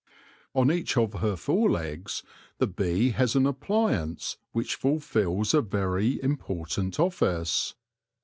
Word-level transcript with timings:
On 0.55 0.71
each 0.71 0.97
of 0.97 1.13
her 1.13 1.35
fore 1.35 1.69
legs 1.69 2.23
the 2.57 2.65
bee 2.65 3.11
has 3.11 3.35
an 3.35 3.45
appliance 3.45 4.37
which 4.51 4.73
fulfils 4.73 5.53
a 5.53 5.61
very 5.61 6.19
important 6.23 6.99
office. 6.99 7.75